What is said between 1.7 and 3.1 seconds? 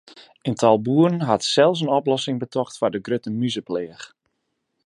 in oplossing betocht foar de